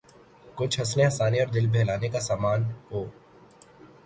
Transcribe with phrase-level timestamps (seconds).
[0.55, 3.01] کچھ ہنسنے ہنسانے اور دل بہلانے کا سامان ہو۔